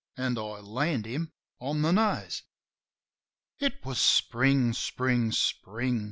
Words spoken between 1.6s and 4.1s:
the nose. It was